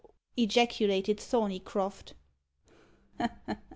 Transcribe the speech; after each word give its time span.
ejaculated 0.35 1.19
Thorneycroft. 1.19 2.15